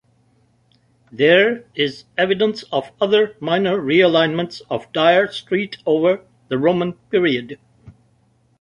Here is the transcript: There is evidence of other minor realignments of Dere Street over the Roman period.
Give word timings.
There 1.11 1.65
is 1.75 2.05
evidence 2.17 2.63
of 2.71 2.89
other 2.99 3.37
minor 3.39 3.79
realignments 3.79 4.63
of 4.67 4.91
Dere 4.93 5.31
Street 5.31 5.77
over 5.85 6.25
the 6.47 6.57
Roman 6.57 6.93
period. 7.11 7.59